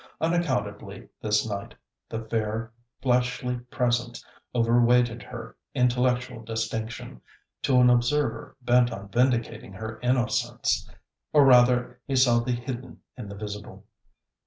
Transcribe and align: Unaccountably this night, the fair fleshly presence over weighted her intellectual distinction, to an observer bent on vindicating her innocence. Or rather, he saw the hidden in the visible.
Unaccountably 0.19 1.09
this 1.21 1.47
night, 1.47 1.75
the 2.09 2.23
fair 2.25 2.73
fleshly 3.03 3.57
presence 3.69 4.25
over 4.51 4.83
weighted 4.83 5.21
her 5.21 5.55
intellectual 5.75 6.41
distinction, 6.41 7.21
to 7.61 7.79
an 7.79 7.87
observer 7.87 8.57
bent 8.63 8.91
on 8.91 9.09
vindicating 9.09 9.73
her 9.73 9.99
innocence. 10.01 10.89
Or 11.33 11.45
rather, 11.45 12.01
he 12.07 12.15
saw 12.15 12.39
the 12.39 12.51
hidden 12.53 13.01
in 13.15 13.29
the 13.29 13.35
visible. 13.35 13.85